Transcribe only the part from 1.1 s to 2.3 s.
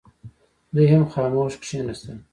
خاموش کښېنستل.